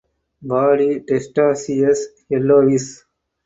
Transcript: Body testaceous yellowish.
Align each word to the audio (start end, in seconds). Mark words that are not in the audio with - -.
Body 0.41 1.01
testaceous 1.05 2.01
yellowish. 2.27 3.05